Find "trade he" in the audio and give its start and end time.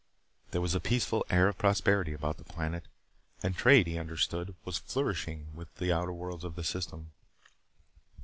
3.55-3.99